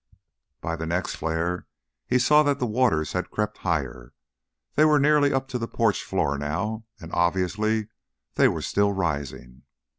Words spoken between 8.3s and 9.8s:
they were still rising.